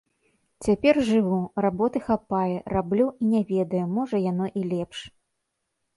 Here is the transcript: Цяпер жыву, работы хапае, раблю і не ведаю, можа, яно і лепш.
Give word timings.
Цяпер 0.67 0.95
жыву, 1.09 1.37
работы 1.65 2.01
хапае, 2.07 2.57
раблю 2.75 3.05
і 3.25 3.29
не 3.35 3.41
ведаю, 3.53 3.85
можа, 3.99 4.15
яно 4.31 4.53
і 4.63 4.69
лепш. 4.77 4.99